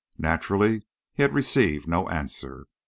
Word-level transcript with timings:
Naturally 0.17 0.81
he 1.13 1.21
had 1.21 1.31
received 1.31 1.87
no 1.87 2.09
answer. 2.09 2.65